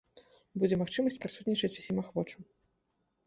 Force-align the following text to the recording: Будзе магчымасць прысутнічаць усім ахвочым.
Будзе 0.61 0.75
магчымасць 0.81 1.17
прысутнічаць 1.25 1.77
усім 1.81 2.01
ахвочым. 2.05 2.41